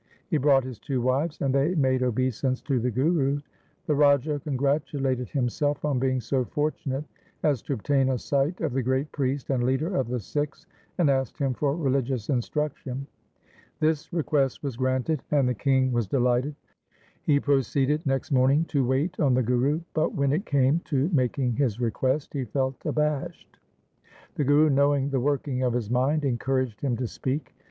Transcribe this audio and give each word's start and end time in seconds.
He 0.31 0.37
brought 0.39 0.63
his 0.63 0.79
two 0.79 0.99
wives, 0.99 1.39
and 1.41 1.53
they 1.53 1.75
made 1.75 2.01
obeisance 2.01 2.59
to 2.61 2.79
the 2.79 2.89
Guru. 2.89 3.39
The 3.85 3.93
Raja 3.93 4.39
congratulated 4.43 5.29
himself 5.29 5.85
on 5.85 5.99
being 5.99 6.19
so 6.19 6.43
fortunate 6.43 7.05
as 7.43 7.61
to 7.61 7.73
obtain 7.73 8.09
a 8.09 8.17
sight 8.17 8.61
of 8.61 8.73
the 8.73 8.81
great 8.81 9.11
priest 9.11 9.51
and 9.51 9.63
leader 9.63 9.95
of 9.95 10.07
the 10.07 10.19
Sikhs, 10.19 10.65
and 10.97 11.07
asked 11.07 11.37
him 11.37 11.53
for 11.53 11.75
religious 11.75 12.29
instruction. 12.29 13.05
This 13.79 14.11
request 14.11 14.63
was 14.63 14.75
granted, 14.75 15.21
and 15.29 15.47
the 15.47 15.53
king 15.53 15.91
was 15.91 16.07
delighted. 16.07 16.55
He 17.21 17.39
proceeded 17.39 18.03
next 18.03 18.31
morning 18.31 18.65
to 18.69 18.83
wait 18.83 19.19
on 19.19 19.35
the 19.35 19.43
Guru, 19.43 19.81
but, 19.93 20.15
when 20.15 20.33
it 20.33 20.47
came 20.47 20.79
to 20.85 21.09
making 21.13 21.57
his 21.57 21.79
request, 21.79 22.33
he 22.33 22.45
felt 22.45 22.83
abashed. 22.87 23.59
The 24.33 24.45
Guru 24.45 24.71
knowing 24.71 25.11
the 25.11 25.19
working 25.19 25.61
of 25.61 25.73
his 25.73 25.91
mind 25.91 26.25
encouraged 26.25 26.81
him 26.81 26.97
to 26.97 27.05
speak. 27.05 27.53